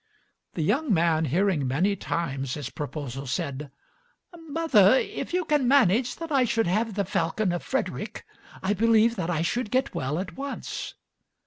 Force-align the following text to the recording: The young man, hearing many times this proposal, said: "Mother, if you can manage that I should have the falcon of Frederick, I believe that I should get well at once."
The 0.55 0.63
young 0.63 0.91
man, 0.91 1.25
hearing 1.25 1.67
many 1.67 1.95
times 1.95 2.55
this 2.55 2.71
proposal, 2.71 3.27
said: 3.27 3.69
"Mother, 4.35 4.95
if 4.95 5.31
you 5.31 5.45
can 5.45 5.67
manage 5.67 6.15
that 6.15 6.31
I 6.31 6.43
should 6.43 6.65
have 6.65 6.95
the 6.95 7.05
falcon 7.05 7.51
of 7.51 7.61
Frederick, 7.61 8.25
I 8.63 8.73
believe 8.73 9.15
that 9.15 9.29
I 9.29 9.43
should 9.43 9.69
get 9.69 9.93
well 9.93 10.17
at 10.17 10.35
once." 10.35 10.95